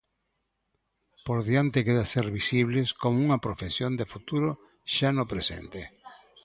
[1.25, 4.49] Por diante queda ser visibles como unha profesión de futuro
[4.95, 5.81] xa no presente.